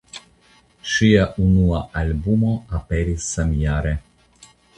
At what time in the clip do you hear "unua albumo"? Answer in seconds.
1.43-2.55